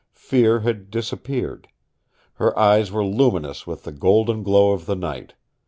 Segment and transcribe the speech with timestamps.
[0.17, 1.67] Fear had disappeared.
[2.37, 5.35] Her eyes were luminous with the golden glow of the night.